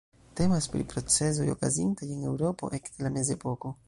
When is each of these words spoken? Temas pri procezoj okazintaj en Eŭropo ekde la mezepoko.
Temas 0.37 0.67
pri 0.75 0.85
procezoj 0.93 1.45
okazintaj 1.55 2.09
en 2.15 2.23
Eŭropo 2.31 2.71
ekde 2.79 3.07
la 3.07 3.13
mezepoko. 3.19 3.73